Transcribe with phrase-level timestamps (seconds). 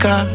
[0.00, 0.26] Monika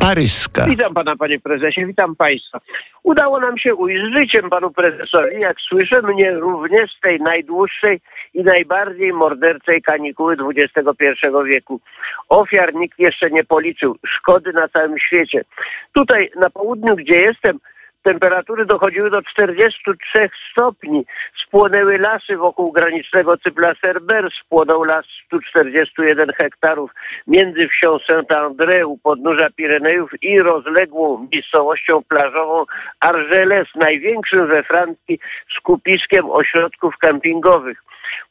[0.00, 0.64] Paryska.
[0.66, 2.60] Witam pana, panie prezesie, witam państwa.
[3.02, 5.40] Udało nam się ujść życiem panu prezesowi.
[5.40, 8.00] Jak słyszę, mnie również z tej najdłuższej
[8.34, 11.80] i najbardziej morderczej kanikuły XXI wieku.
[12.28, 13.96] Ofiar nikt jeszcze nie policzył.
[14.06, 15.44] Szkody na całym świecie.
[15.92, 17.58] Tutaj na południu, gdzie jestem,
[18.06, 21.04] temperatury dochodziły do 43 stopni.
[21.46, 26.90] Spłonęły lasy wokół granicznego cypla Cerber, spłonął las 141 hektarów
[27.26, 32.64] między wsią Saint-André u podnóża Pirenejów i rozległą miejscowością plażową
[33.04, 35.18] Argelès, największym we Francji
[35.58, 37.82] skupiskiem ośrodków kempingowych.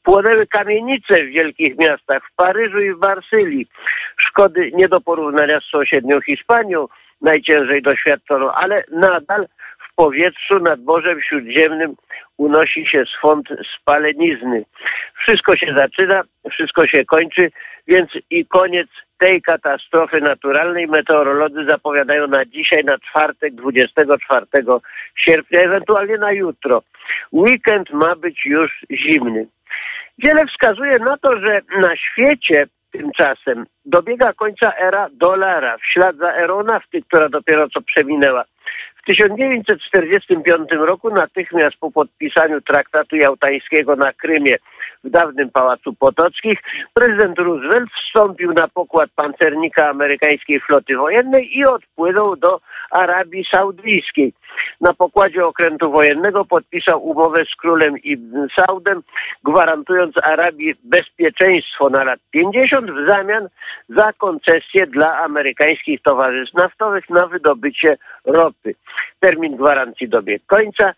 [0.03, 3.67] Płonęły kamienice w wielkich miastach, w Paryżu i w Marsylii.
[4.17, 6.87] Szkody nie do porównania z sąsiednią Hiszpanią,
[7.21, 9.45] najciężej doświadczono, ale nadal
[9.95, 11.95] w powietrzu nad Morzem Śródziemnym
[12.37, 14.65] unosi się swąd spalenizny.
[15.17, 17.51] Wszystko się zaczyna, wszystko się kończy,
[17.87, 24.45] więc i koniec tej katastrofy naturalnej meteorolodzy zapowiadają na dzisiaj, na czwartek, 24
[25.15, 26.81] sierpnia, ewentualnie na jutro.
[27.33, 29.47] Weekend ma być już zimny.
[30.17, 36.33] Wiele wskazuje na to, że na świecie tymczasem dobiega końca era dolara, w ślad za
[36.33, 38.43] erą nafty, która dopiero co przeminęła.
[38.95, 44.57] W 1945 roku, natychmiast po podpisaniu traktatu jałtańskiego na Krymie
[45.05, 46.59] w dawnym Pałacu Potockich,
[46.93, 52.59] prezydent Roosevelt wstąpił na pokład pancernika amerykańskiej floty wojennej i odpłynął do
[52.91, 54.33] Arabii Saudyjskiej.
[54.81, 59.01] Na pokładzie okrętu wojennego podpisał umowę z królem Ibn Saudem,
[59.43, 63.47] gwarantując Arabii bezpieczeństwo na lat 50 w zamian
[63.89, 68.75] za koncesję dla amerykańskich towarzystw naftowych na wydobycie ropy.
[69.19, 70.93] Termin gwarancji dobiegł końca.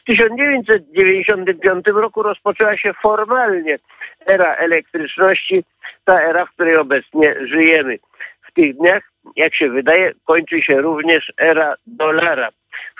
[0.00, 3.78] W 1995 roku rozpoczęła się formalnie
[4.26, 5.64] era elektryczności,
[6.04, 7.98] ta era, w której obecnie żyjemy.
[8.48, 9.02] W tych dniach,
[9.36, 12.48] jak się wydaje, kończy się również era dolara.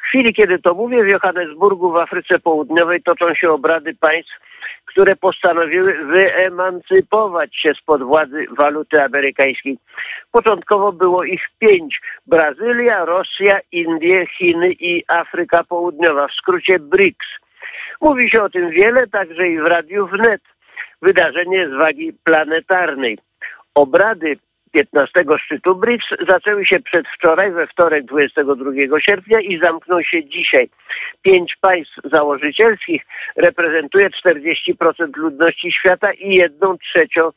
[0.03, 4.33] W chwili, kiedy to mówię, w Johannesburgu w Afryce Południowej toczą się obrady państw,
[4.85, 9.79] które postanowiły wyemancypować się spod władzy waluty amerykańskiej.
[10.33, 12.01] Początkowo było ich pięć.
[12.27, 17.27] Brazylia, Rosja, Indie, Chiny i Afryka Południowa, w skrócie BRICS.
[18.01, 20.43] Mówi się o tym wiele, także i w Radiu Wnet.
[21.03, 23.19] Wydarzenie z wagi planetarnej.
[23.75, 24.37] Obrady
[24.73, 30.71] 15 szczytu BRICS zaczęły się przedwczoraj, we wtorek 22 sierpnia i zamkną się dzisiaj.
[31.23, 37.31] Pięć państw założycielskich reprezentuje 40% ludności świata i jedną trzecią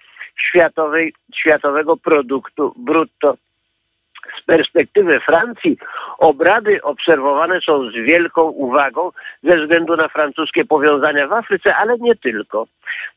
[0.50, 3.38] światowej, światowego produktu brutto.
[4.38, 5.78] Z perspektywy Francji
[6.18, 9.12] obrady obserwowane są z wielką uwagą
[9.44, 12.68] ze względu na francuskie powiązania w Afryce, ale nie tylko.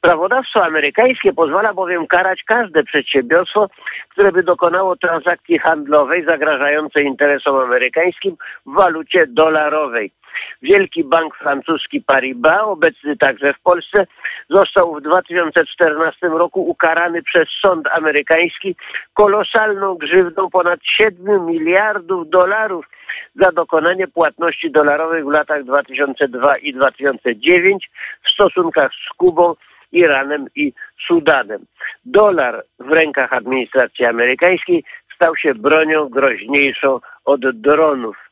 [0.01, 3.69] Prawodawstwo amerykańskie pozwala bowiem karać każde przedsiębiorstwo,
[4.09, 10.13] które by dokonało transakcji handlowej zagrażającej interesom amerykańskim w walucie dolarowej.
[10.63, 14.07] Wielki bank francuski Paribas, obecny także w Polsce,
[14.51, 18.77] został w 2014 roku ukarany przez sąd amerykański
[19.15, 22.87] kolosalną grzywną ponad 7 miliardów dolarów
[23.35, 27.91] za dokonanie płatności dolarowych w latach 2002 i 2009
[28.25, 29.55] w stosunkach z Kubą,
[29.93, 30.73] Iranem i
[31.07, 31.65] Sudanem.
[32.05, 38.26] Dolar w rękach administracji amerykańskiej stał się bronią groźniejszą od dronów.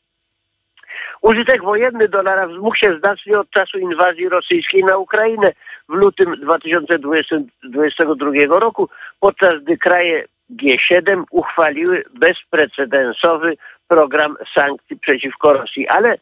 [1.25, 5.53] Użytek wojenny dolara wzmógł się znacznie od czasu inwazji rosyjskiej na Ukrainę
[5.89, 8.89] w lutym 2022 roku,
[9.21, 13.57] podczas gdy kraje G7 uchwaliły bezprecedensowy
[13.89, 16.19] program sankcji przeciwko Rosji, ale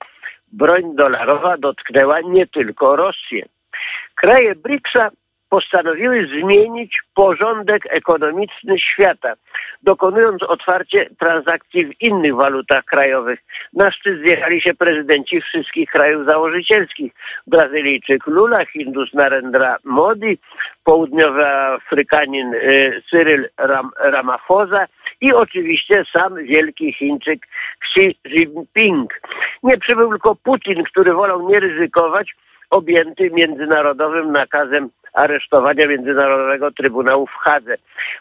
[0.52, 3.46] broń dolarowa dotknęła nie tylko Rosję.
[4.14, 5.10] Kraje BRICS-a
[5.52, 9.32] postanowiły zmienić porządek ekonomiczny świata,
[9.82, 13.40] dokonując otwarcie transakcji w innych walutach krajowych.
[13.72, 17.12] Na szczyt zjechali się prezydenci wszystkich krajów założycielskich.
[17.46, 20.38] Brazylijczyk Lula, Hindus Narendra Modi,
[20.84, 24.86] południowy Afrykanin y, Cyril Ram Ramaphosa
[25.20, 27.46] i oczywiście sam wielki Chińczyk
[27.84, 29.20] Xi Jinping.
[29.62, 32.34] Nie przybył tylko Putin, który wolał nie ryzykować,
[32.70, 37.74] objęty międzynarodowym nakazem aresztowania Międzynarodowego Trybunału w Hadze.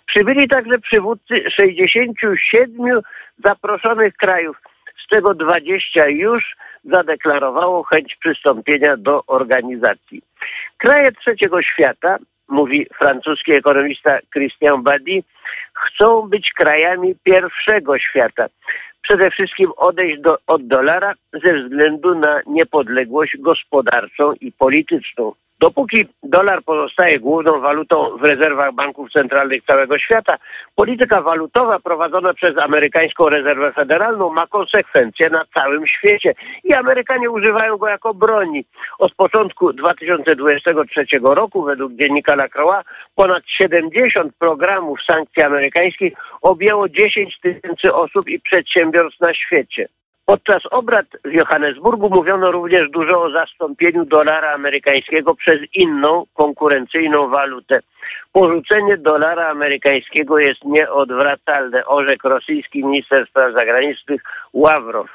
[0.05, 2.95] Przybyli także przywódcy 67
[3.43, 4.57] zaproszonych krajów,
[5.05, 10.21] z czego 20 już zadeklarowało chęć przystąpienia do organizacji.
[10.77, 12.17] Kraje trzeciego świata,
[12.47, 15.23] mówi francuski ekonomista Christian Badi,
[15.73, 18.45] chcą być krajami pierwszego świata.
[19.01, 25.33] Przede wszystkim odejść do, od dolara ze względu na niepodległość gospodarczą i polityczną.
[25.61, 30.37] Dopóki dolar pozostaje główną walutą w rezerwach banków centralnych całego świata,
[30.75, 37.77] polityka walutowa prowadzona przez amerykańską rezerwę federalną ma konsekwencje na całym świecie i Amerykanie używają
[37.77, 38.65] go jako broni.
[38.99, 42.85] Od początku 2023 roku według dziennika Lacroix
[43.15, 49.87] ponad 70 programów sankcji amerykańskich objęło 10 tysięcy osób i przedsiębiorstw na świecie.
[50.31, 57.79] Podczas obrad w Johannesburgu mówiono również dużo o zastąpieniu dolara amerykańskiego przez inną konkurencyjną walutę.
[58.31, 64.21] Porzucenie dolara amerykańskiego jest nieodwracalne, orzekł rosyjski minister spraw zagranicznych
[64.53, 65.07] Ławrow.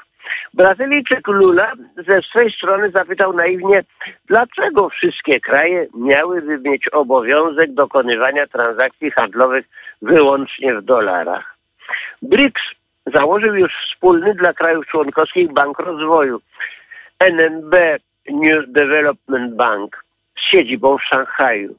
[0.53, 1.71] Brazylijczyk Lula
[2.07, 3.83] ze swej strony zapytał naiwnie,
[4.25, 9.65] dlaczego wszystkie kraje miałyby mieć obowiązek dokonywania transakcji handlowych
[10.01, 11.57] wyłącznie w dolarach.
[12.21, 12.76] BRICS
[13.13, 16.41] założył już wspólny dla krajów członkowskich Bank Rozwoju.
[17.19, 17.75] NNB
[18.29, 20.05] New Development Bank
[20.37, 21.75] z siedzibą w Szanghaju.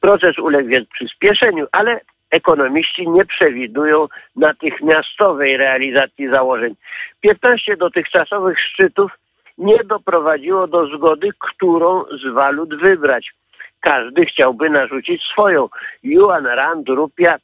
[0.00, 2.00] Proces uległ więc przyspieszeniu, ale
[2.30, 4.06] ekonomiści nie przewidują
[4.36, 6.74] natychmiastowej realizacji założeń.
[7.20, 9.12] 15 dotychczasowych szczytów
[9.58, 13.32] nie doprowadziło do zgody, którą z walut wybrać.
[13.82, 15.68] Każdy chciałby narzucić swoją.
[16.02, 17.36] Yuan, rand, rupia.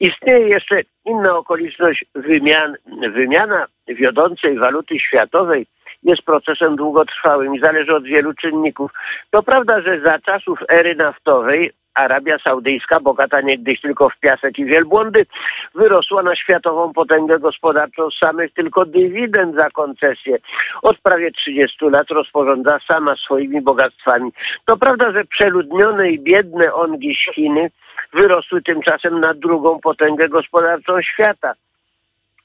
[0.00, 2.76] Istnieje jeszcze inna okoliczność wymian,
[3.12, 5.66] wymiana wiodącej waluty światowej
[6.02, 8.90] jest procesem długotrwałym i zależy od wielu czynników.
[9.30, 14.64] To prawda, że za czasów ery naftowej Arabia Saudyjska, bogata niegdyś tylko w piasek i
[14.64, 15.26] wielbłądy,
[15.74, 20.38] wyrosła na światową potęgę gospodarczą z samych tylko dywidend za koncesję.
[20.82, 24.30] Od prawie 30 lat rozporządza sama swoimi bogactwami.
[24.64, 27.70] To prawda, że przeludnione i biedne ongi Chiny
[28.12, 31.54] wyrosły tymczasem na drugą potęgę gospodarczą świata.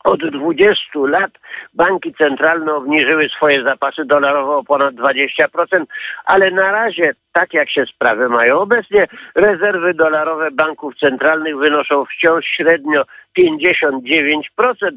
[0.04, 1.32] Od 20 lat
[1.74, 5.86] banki centralne obniżyły swoje zapasy dolarowe o ponad 20%,
[6.26, 9.04] ale na razie, tak jak się sprawy mają obecnie,
[9.36, 13.04] rezerwy dolarowe banków centralnych wynoszą wciąż średnio
[13.40, 14.00] 59%,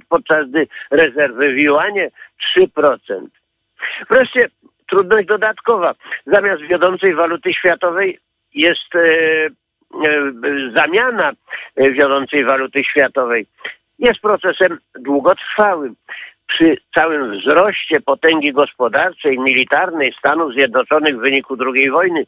[0.08, 2.11] podczas gdy rezerwy w juanie
[2.56, 2.99] 3%.
[4.11, 4.49] Wreszcie
[4.87, 5.94] trudność dodatkowa.
[6.26, 8.19] Zamiast wiodącej waluty światowej
[8.55, 9.50] jest e, e,
[10.75, 11.32] zamiana
[11.76, 13.47] wiodącej waluty światowej
[13.98, 15.96] jest procesem długotrwałym.
[16.46, 22.26] Przy całym wzroście potęgi gospodarczej militarnej Stanów Zjednoczonych w wyniku II wojny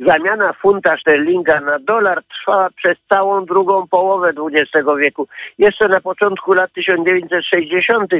[0.00, 5.28] zamiana funta sterlinga na dolar trwała przez całą drugą połowę XX wieku.
[5.58, 8.10] Jeszcze na początku lat 1960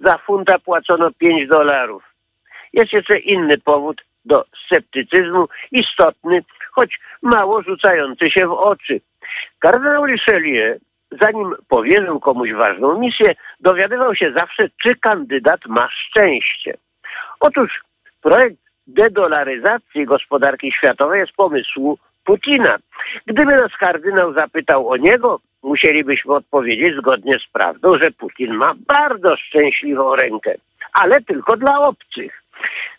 [0.00, 2.02] za funta płacono 5 dolarów.
[2.72, 9.00] Jest jeszcze inny powód do sceptycyzmu, istotny, choć mało rzucający się w oczy.
[9.58, 10.78] Kardynał Richelieu
[11.10, 16.76] zanim powierzył komuś ważną misję, dowiadywał się zawsze, czy kandydat ma szczęście.
[17.40, 17.80] Otóż
[18.22, 18.56] projekt
[18.86, 22.78] dedolaryzacji gospodarki światowej jest pomysłu Putina.
[23.26, 29.36] Gdyby nas kardynał zapytał o niego, musielibyśmy odpowiedzieć zgodnie z prawdą, że Putin ma bardzo
[29.36, 30.54] szczęśliwą rękę,
[30.92, 32.42] ale tylko dla obcych.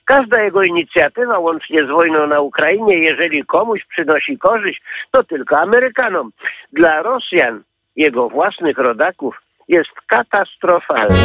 [0.06, 4.82] Każda jego inicjatywa, łącznie z wojną na Ukrainie, jeżeli komuś przynosi korzyść,
[5.12, 6.32] to tylko Amerykanom.
[6.74, 7.64] Dla Rosjan
[7.98, 11.16] jego własnych rodaków jest katastrofalny.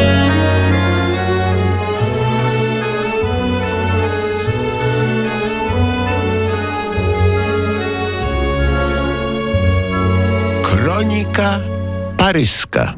[10.65, 11.51] Kronika
[12.19, 12.89] paryska.